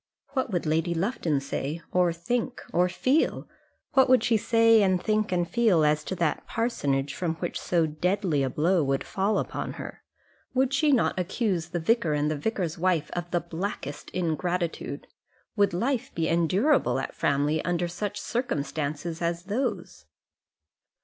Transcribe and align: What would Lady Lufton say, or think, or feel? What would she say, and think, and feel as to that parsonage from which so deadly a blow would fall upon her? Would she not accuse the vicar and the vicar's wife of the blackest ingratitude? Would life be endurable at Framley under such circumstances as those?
What 0.29 0.51
would 0.51 0.65
Lady 0.65 0.95
Lufton 0.95 1.39
say, 1.39 1.79
or 1.91 2.11
think, 2.11 2.63
or 2.73 2.89
feel? 2.89 3.47
What 3.93 4.09
would 4.09 4.23
she 4.23 4.35
say, 4.35 4.81
and 4.81 4.99
think, 4.99 5.31
and 5.31 5.47
feel 5.47 5.85
as 5.85 6.03
to 6.05 6.15
that 6.15 6.47
parsonage 6.47 7.13
from 7.13 7.35
which 7.35 7.61
so 7.61 7.85
deadly 7.85 8.41
a 8.41 8.49
blow 8.49 8.83
would 8.83 9.03
fall 9.03 9.37
upon 9.37 9.73
her? 9.73 10.01
Would 10.55 10.73
she 10.73 10.91
not 10.91 11.19
accuse 11.19 11.69
the 11.69 11.79
vicar 11.79 12.13
and 12.13 12.31
the 12.31 12.35
vicar's 12.35 12.79
wife 12.79 13.11
of 13.13 13.29
the 13.29 13.41
blackest 13.41 14.09
ingratitude? 14.09 15.05
Would 15.55 15.71
life 15.71 16.09
be 16.15 16.27
endurable 16.27 16.97
at 16.97 17.13
Framley 17.13 17.63
under 17.63 17.87
such 17.87 18.19
circumstances 18.19 19.21
as 19.21 19.43
those? 19.43 20.05